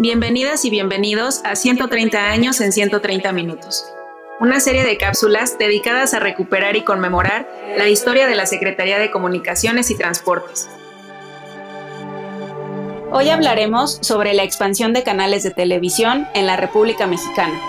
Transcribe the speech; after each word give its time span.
Bienvenidas 0.00 0.64
y 0.64 0.70
bienvenidos 0.70 1.40
a 1.44 1.56
130 1.56 2.30
años 2.30 2.60
en 2.60 2.70
130 2.70 3.32
minutos, 3.32 3.84
una 4.38 4.60
serie 4.60 4.84
de 4.84 4.96
cápsulas 4.96 5.58
dedicadas 5.58 6.14
a 6.14 6.20
recuperar 6.20 6.76
y 6.76 6.84
conmemorar 6.84 7.48
la 7.76 7.88
historia 7.88 8.28
de 8.28 8.36
la 8.36 8.46
Secretaría 8.46 9.00
de 9.00 9.10
Comunicaciones 9.10 9.90
y 9.90 9.96
Transportes. 9.96 10.68
Hoy 13.10 13.30
hablaremos 13.30 13.98
sobre 14.00 14.34
la 14.34 14.44
expansión 14.44 14.92
de 14.92 15.02
canales 15.02 15.42
de 15.42 15.50
televisión 15.50 16.28
en 16.32 16.46
la 16.46 16.56
República 16.56 17.08
Mexicana. 17.08 17.60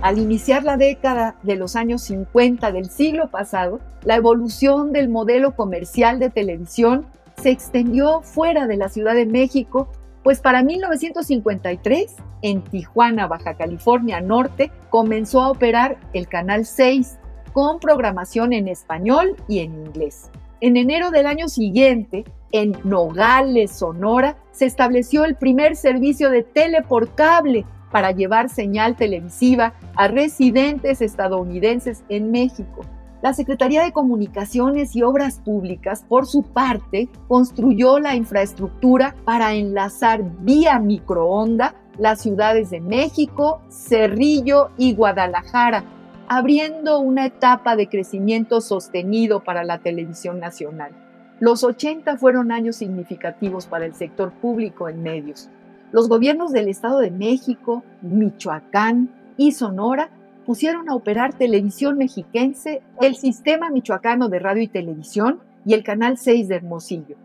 Al 0.00 0.18
iniciar 0.18 0.64
la 0.64 0.76
década 0.76 1.36
de 1.44 1.54
los 1.54 1.76
años 1.76 2.02
50 2.02 2.72
del 2.72 2.90
siglo 2.90 3.28
pasado, 3.28 3.78
la 4.04 4.16
evolución 4.16 4.92
del 4.92 5.08
modelo 5.08 5.54
comercial 5.54 6.18
de 6.18 6.28
televisión 6.28 7.06
se 7.42 7.50
extendió 7.50 8.22
fuera 8.22 8.68
de 8.68 8.76
la 8.76 8.88
Ciudad 8.88 9.14
de 9.14 9.26
México, 9.26 9.88
pues 10.22 10.40
para 10.40 10.62
1953, 10.62 12.14
en 12.42 12.62
Tijuana, 12.62 13.26
Baja 13.26 13.54
California 13.54 14.20
Norte, 14.20 14.70
comenzó 14.90 15.42
a 15.42 15.50
operar 15.50 15.98
el 16.12 16.28
Canal 16.28 16.64
6 16.64 17.18
con 17.52 17.80
programación 17.80 18.52
en 18.52 18.68
español 18.68 19.34
y 19.48 19.58
en 19.58 19.74
inglés. 19.74 20.30
En 20.60 20.76
enero 20.76 21.10
del 21.10 21.26
año 21.26 21.48
siguiente, 21.48 22.24
en 22.52 22.76
Nogales, 22.84 23.72
Sonora, 23.72 24.36
se 24.52 24.66
estableció 24.66 25.24
el 25.24 25.34
primer 25.34 25.74
servicio 25.74 26.30
de 26.30 26.44
tele 26.44 26.82
por 26.82 27.14
cable 27.16 27.64
para 27.90 28.12
llevar 28.12 28.50
señal 28.50 28.94
televisiva 28.94 29.74
a 29.96 30.06
residentes 30.06 31.02
estadounidenses 31.02 32.04
en 32.08 32.30
México. 32.30 32.84
La 33.22 33.34
Secretaría 33.34 33.84
de 33.84 33.92
Comunicaciones 33.92 34.96
y 34.96 35.04
Obras 35.04 35.38
Públicas, 35.38 36.04
por 36.08 36.26
su 36.26 36.42
parte, 36.42 37.08
construyó 37.28 38.00
la 38.00 38.16
infraestructura 38.16 39.14
para 39.24 39.54
enlazar 39.54 40.24
vía 40.40 40.80
microonda 40.80 41.76
las 41.98 42.20
ciudades 42.20 42.70
de 42.70 42.80
México, 42.80 43.60
Cerrillo 43.68 44.70
y 44.76 44.94
Guadalajara, 44.94 45.84
abriendo 46.26 46.98
una 46.98 47.26
etapa 47.26 47.76
de 47.76 47.88
crecimiento 47.88 48.60
sostenido 48.60 49.44
para 49.44 49.62
la 49.62 49.78
televisión 49.78 50.40
nacional. 50.40 50.90
Los 51.38 51.62
80 51.62 52.16
fueron 52.16 52.50
años 52.50 52.74
significativos 52.74 53.66
para 53.66 53.84
el 53.84 53.94
sector 53.94 54.32
público 54.32 54.88
en 54.88 55.00
medios. 55.00 55.48
Los 55.92 56.08
gobiernos 56.08 56.50
del 56.50 56.68
Estado 56.68 56.98
de 56.98 57.12
México, 57.12 57.84
Michoacán 58.00 59.10
y 59.36 59.52
Sonora 59.52 60.10
pusieron 60.44 60.88
a 60.88 60.94
operar 60.94 61.36
Televisión 61.36 61.98
Mexiquense, 61.98 62.82
el 63.00 63.16
Sistema 63.16 63.70
Michoacano 63.70 64.28
de 64.28 64.38
Radio 64.38 64.62
y 64.62 64.68
Televisión 64.68 65.40
y 65.64 65.74
el 65.74 65.84
Canal 65.84 66.18
6 66.18 66.48
de 66.48 66.56
Hermosillo. 66.56 67.16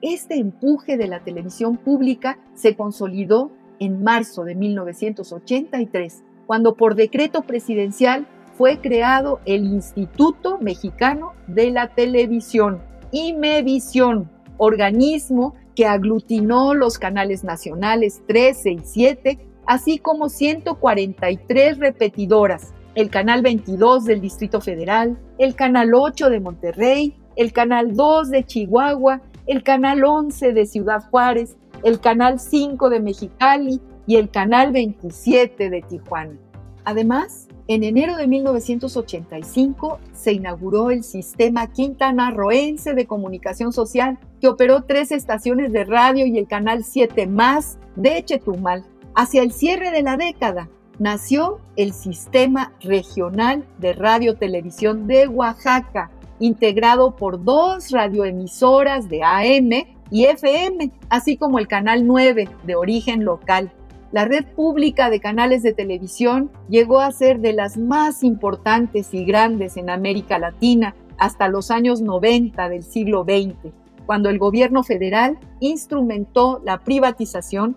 Este 0.00 0.36
empuje 0.36 0.96
de 0.96 1.06
la 1.06 1.20
televisión 1.20 1.76
pública 1.76 2.38
se 2.54 2.74
consolidó 2.74 3.50
en 3.78 4.02
marzo 4.02 4.44
de 4.44 4.54
1983, 4.54 6.22
cuando 6.46 6.74
por 6.74 6.94
decreto 6.94 7.42
presidencial 7.42 8.26
fue 8.56 8.80
creado 8.80 9.40
el 9.44 9.64
Instituto 9.64 10.58
Mexicano 10.58 11.32
de 11.46 11.70
la 11.70 11.88
Televisión, 11.88 12.80
IMEVISIón, 13.12 14.30
organismo 14.58 15.54
que 15.74 15.86
aglutinó 15.86 16.74
los 16.74 16.98
canales 16.98 17.44
nacionales 17.44 18.22
13 18.26 18.72
y 18.72 18.80
7 18.84 19.51
así 19.66 19.98
como 19.98 20.28
143 20.28 21.78
repetidoras, 21.78 22.72
el 22.94 23.10
Canal 23.10 23.42
22 23.42 24.04
del 24.04 24.20
Distrito 24.20 24.60
Federal, 24.60 25.18
el 25.38 25.54
Canal 25.54 25.94
8 25.94 26.30
de 26.30 26.40
Monterrey, 26.40 27.16
el 27.36 27.52
Canal 27.52 27.94
2 27.94 28.30
de 28.30 28.44
Chihuahua, 28.44 29.22
el 29.46 29.62
Canal 29.62 30.04
11 30.04 30.52
de 30.52 30.66
Ciudad 30.66 31.02
Juárez, 31.10 31.56
el 31.82 32.00
Canal 32.00 32.38
5 32.38 32.90
de 32.90 33.00
Mexicali 33.00 33.80
y 34.06 34.16
el 34.16 34.30
Canal 34.30 34.72
27 34.72 35.70
de 35.70 35.82
Tijuana. 35.82 36.36
Además, 36.84 37.48
en 37.68 37.84
enero 37.84 38.16
de 38.16 38.26
1985 38.26 40.00
se 40.12 40.32
inauguró 40.32 40.90
el 40.90 41.04
sistema 41.04 41.72
quintanarroense 41.72 42.94
de 42.94 43.06
comunicación 43.06 43.72
social, 43.72 44.18
que 44.40 44.48
operó 44.48 44.82
tres 44.82 45.12
estaciones 45.12 45.72
de 45.72 45.84
radio 45.84 46.26
y 46.26 46.38
el 46.38 46.48
canal 46.48 46.82
7 46.82 47.28
más 47.28 47.78
de 47.94 48.24
Chetumal, 48.24 48.84
Hacia 49.14 49.42
el 49.42 49.52
cierre 49.52 49.90
de 49.90 50.02
la 50.02 50.16
década 50.16 50.70
nació 50.98 51.60
el 51.76 51.92
Sistema 51.92 52.72
Regional 52.80 53.66
de 53.78 53.92
Radio 53.92 54.36
Televisión 54.36 55.06
de 55.06 55.28
Oaxaca, 55.28 56.10
integrado 56.38 57.14
por 57.14 57.44
dos 57.44 57.90
radioemisoras 57.90 59.10
de 59.10 59.22
AM 59.22 59.70
y 60.10 60.24
FM, 60.24 60.90
así 61.10 61.36
como 61.36 61.58
el 61.58 61.68
Canal 61.68 62.06
9 62.06 62.48
de 62.64 62.74
origen 62.74 63.24
local. 63.24 63.70
La 64.12 64.24
red 64.24 64.46
pública 64.56 65.10
de 65.10 65.20
canales 65.20 65.62
de 65.62 65.74
televisión 65.74 66.50
llegó 66.70 67.00
a 67.00 67.12
ser 67.12 67.40
de 67.40 67.52
las 67.52 67.76
más 67.76 68.22
importantes 68.22 69.12
y 69.12 69.26
grandes 69.26 69.76
en 69.76 69.90
América 69.90 70.38
Latina 70.38 70.94
hasta 71.18 71.48
los 71.48 71.70
años 71.70 72.00
90 72.00 72.68
del 72.70 72.82
siglo 72.82 73.24
XX, 73.24 73.74
cuando 74.06 74.30
el 74.30 74.38
gobierno 74.38 74.82
federal 74.82 75.38
instrumentó 75.60 76.62
la 76.64 76.78
privatización 76.78 77.76